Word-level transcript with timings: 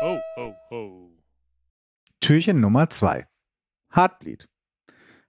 Ho, 0.00 0.20
ho, 0.36 0.54
ho. 0.70 1.10
Türchen 2.20 2.60
Nummer 2.60 2.88
2. 2.88 3.26
Heartbleed. 3.92 4.48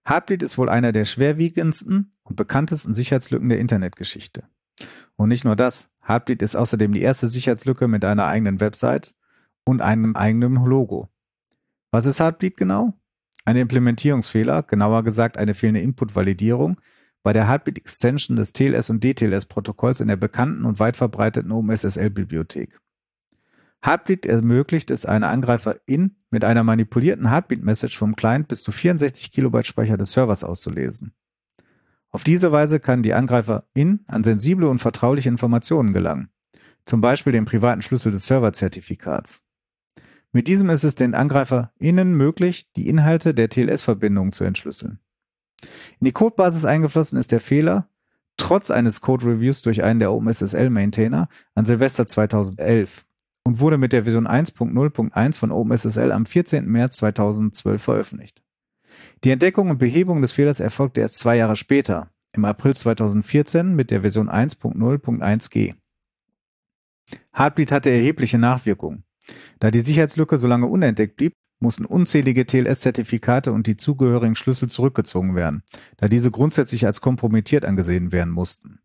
Heartbleed 0.08 0.44
ist 0.44 0.60
wohl 0.60 0.70
einer 0.70 0.92
der 0.92 1.06
schwerwiegendsten 1.06 2.16
und 2.22 2.36
bekanntesten 2.36 2.94
Sicherheitslücken 2.94 3.50
der 3.50 3.58
Internetgeschichte. 3.58 4.44
Und 5.16 5.30
nicht 5.30 5.44
nur 5.44 5.56
das, 5.56 5.90
Heartbleed 6.08 6.44
ist 6.44 6.56
außerdem 6.56 6.92
die 6.92 7.02
erste 7.02 7.30
Sicherheitslücke 7.30 7.88
mit 7.88 8.06
einer 8.06 8.28
eigenen 8.28 8.60
Website 8.60 9.16
und 9.64 9.82
einem 9.82 10.16
eigenen 10.16 10.64
Logo. 10.64 11.10
Was 11.90 12.06
ist 12.06 12.20
Heartbleed 12.20 12.56
genau? 12.56 12.94
Ein 13.46 13.56
Implementierungsfehler, 13.56 14.62
genauer 14.62 15.04
gesagt 15.04 15.40
eine 15.40 15.56
fehlende 15.56 15.82
Input-Validierung, 15.82 16.80
bei 17.24 17.34
der 17.34 17.48
Heartbleed-Extension 17.48 18.38
des 18.38 18.54
TLS- 18.54 18.92
und 18.92 19.04
DTLS-Protokolls 19.04 20.00
in 20.00 20.10
der 20.10 20.16
bekannten 20.16 20.66
und 20.66 20.80
weit 20.80 20.96
verbreiteten 20.96 21.52
OpenSSL-Bibliothek. 21.52 22.80
Heartbleed 23.84 24.26
ermöglicht 24.26 24.92
es 24.92 25.06
einer 25.06 25.30
Angreifer-In 25.30 26.18
mit 26.32 26.44
einer 26.44 26.64
manipulierten 26.64 27.30
Heartbeat-Message 27.30 27.98
vom 27.98 28.16
Client 28.16 28.48
bis 28.48 28.64
zu 28.64 28.72
64 28.72 29.32
Kilobyte 29.32 29.68
Speicher 29.68 29.98
des 29.98 30.12
Servers 30.12 30.44
auszulesen. 30.44 31.14
Auf 32.12 32.24
diese 32.24 32.52
Weise 32.52 32.80
kann 32.80 33.04
die 33.04 33.14
Angreifer-In 33.14 34.02
an 34.08 34.24
sensible 34.24 34.68
und 34.68 34.80
vertrauliche 34.80 35.30
Informationen 35.30 35.94
gelangen, 35.94 36.30
zum 36.86 37.02
Beispiel 37.02 37.34
den 37.34 37.46
privaten 37.46 37.82
Schlüssel 37.82 38.12
des 38.12 38.26
Serverzertifikats. 38.26 39.44
Mit 40.32 40.48
diesem 40.48 40.70
ist 40.70 40.84
es 40.84 40.96
den 40.96 41.16
AngreiferInnen 41.16 42.14
möglich, 42.14 42.72
die 42.74 42.88
Inhalte 42.88 43.34
der 43.34 43.50
TLS-Verbindungen 43.50 44.32
zu 44.32 44.44
entschlüsseln. 44.44 45.00
In 46.00 46.06
die 46.06 46.12
Codebasis 46.12 46.66
eingeflossen 46.66 47.18
ist 47.18 47.32
der 47.32 47.40
Fehler, 47.40 47.90
trotz 48.38 48.72
eines 48.72 49.02
Code-Reviews 49.02 49.62
durch 49.62 49.84
einen 49.84 50.00
der 50.00 50.12
OpenSSL-Maintainer 50.12 51.30
an 51.56 51.66
Silvester 51.66 52.06
2011 52.06 53.06
und 53.50 53.60
wurde 53.60 53.80
mit 53.80 53.94
der 53.94 54.04
Version 54.04 54.28
1.0.1 54.28 55.40
von 55.40 55.52
OpenSSL 55.52 56.12
am 56.12 56.28
14. 56.28 56.68
März 56.68 56.98
2012 56.98 57.82
veröffentlicht. 57.82 58.44
Die 59.24 59.32
Entdeckung 59.32 59.72
und 59.72 59.80
Behebung 59.80 60.22
des 60.22 60.34
Fehlers 60.34 60.60
erfolgte 60.60 61.02
erst 61.02 61.18
zwei 61.18 61.36
Jahre 61.36 61.56
später, 61.56 62.12
im 62.32 62.46
April 62.46 62.76
2014 62.76 63.76
mit 63.76 63.90
der 63.90 64.02
Version 64.02 64.30
1.0.1g. 64.30 65.74
Heartbleed 67.34 67.72
hatte 67.72 67.90
erhebliche 67.90 68.38
Nachwirkungen. 68.38 69.04
Da 69.60 69.72
die 69.72 69.80
Sicherheitslücke 69.80 70.38
so 70.38 70.48
lange 70.48 70.68
unentdeckt 70.68 71.16
blieb, 71.16 71.34
mussten 71.60 71.86
unzählige 71.86 72.46
TLS-Zertifikate 72.46 73.52
und 73.52 73.66
die 73.66 73.78
zugehörigen 73.78 74.36
Schlüssel 74.36 74.70
zurückgezogen 74.70 75.34
werden, 75.34 75.64
da 75.98 76.08
diese 76.08 76.30
grundsätzlich 76.30 76.86
als 76.86 77.02
kompromittiert 77.02 77.66
angesehen 77.66 78.12
werden 78.12 78.32
mussten. 78.32 78.79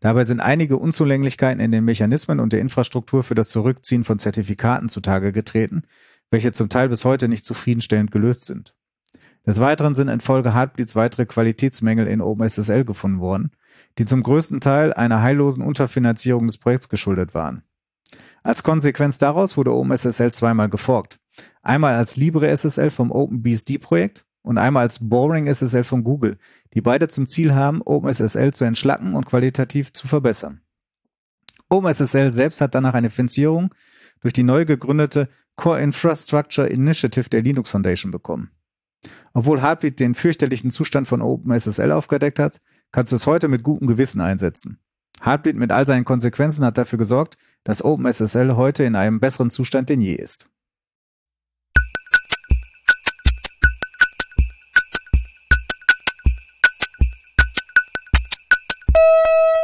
Dabei 0.00 0.24
sind 0.24 0.40
einige 0.40 0.76
Unzulänglichkeiten 0.76 1.60
in 1.60 1.72
den 1.72 1.84
Mechanismen 1.84 2.40
und 2.40 2.52
der 2.52 2.60
Infrastruktur 2.60 3.24
für 3.24 3.34
das 3.34 3.48
Zurückziehen 3.48 4.04
von 4.04 4.18
Zertifikaten 4.18 4.88
zutage 4.88 5.32
getreten, 5.32 5.82
welche 6.30 6.52
zum 6.52 6.68
Teil 6.68 6.88
bis 6.88 7.04
heute 7.04 7.28
nicht 7.28 7.44
zufriedenstellend 7.44 8.10
gelöst 8.10 8.44
sind. 8.44 8.74
Des 9.46 9.60
Weiteren 9.60 9.94
sind 9.94 10.08
infolge 10.08 10.54
Heartbleeds 10.54 10.94
weitere 10.94 11.26
Qualitätsmängel 11.26 12.06
in 12.06 12.20
OpenSSL 12.20 12.84
gefunden 12.84 13.20
worden, 13.20 13.50
die 13.98 14.04
zum 14.04 14.22
größten 14.22 14.60
Teil 14.60 14.92
einer 14.92 15.22
heillosen 15.22 15.64
Unterfinanzierung 15.64 16.46
des 16.46 16.58
Projekts 16.58 16.88
geschuldet 16.88 17.34
waren. 17.34 17.62
Als 18.42 18.62
Konsequenz 18.62 19.18
daraus 19.18 19.56
wurde 19.56 19.72
OpenSSL 19.72 20.32
zweimal 20.32 20.68
geforkt. 20.68 21.18
Einmal 21.62 21.94
als 21.94 22.16
LibreSSL 22.16 22.90
vom 22.90 23.10
OpenBSD-Projekt 23.10 24.24
und 24.48 24.56
einmal 24.56 24.84
als 24.84 24.98
Boring 25.06 25.46
SSL 25.46 25.84
von 25.84 26.02
Google, 26.02 26.38
die 26.72 26.80
beide 26.80 27.08
zum 27.08 27.26
Ziel 27.26 27.54
haben, 27.54 27.82
OpenSSL 27.82 28.54
zu 28.54 28.64
entschlacken 28.64 29.14
und 29.14 29.26
qualitativ 29.26 29.92
zu 29.92 30.08
verbessern. 30.08 30.62
OpenSSL 31.68 32.30
selbst 32.30 32.62
hat 32.62 32.74
danach 32.74 32.94
eine 32.94 33.10
Finanzierung 33.10 33.74
durch 34.22 34.32
die 34.32 34.44
neu 34.44 34.64
gegründete 34.64 35.28
Core 35.56 35.82
Infrastructure 35.82 36.66
Initiative 36.66 37.28
der 37.28 37.42
Linux 37.42 37.68
Foundation 37.68 38.10
bekommen. 38.10 38.50
Obwohl 39.34 39.60
Heartbeat 39.60 40.00
den 40.00 40.14
fürchterlichen 40.14 40.70
Zustand 40.70 41.06
von 41.06 41.20
OpenSSL 41.20 41.92
aufgedeckt 41.92 42.38
hat, 42.38 42.62
kannst 42.90 43.12
du 43.12 43.16
es 43.16 43.26
heute 43.26 43.48
mit 43.48 43.62
gutem 43.62 43.86
Gewissen 43.86 44.22
einsetzen. 44.22 44.78
Heartbeat 45.22 45.56
mit 45.56 45.72
all 45.72 45.86
seinen 45.86 46.06
Konsequenzen 46.06 46.64
hat 46.64 46.78
dafür 46.78 46.98
gesorgt, 46.98 47.36
dass 47.64 47.84
OpenSSL 47.84 48.56
heute 48.56 48.84
in 48.84 48.96
einem 48.96 49.20
besseren 49.20 49.50
Zustand 49.50 49.90
denn 49.90 50.00
je 50.00 50.14
ist. 50.14 50.48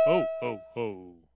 Ho, 0.07 0.17
ho, 0.41 0.51
ho. 0.75 1.34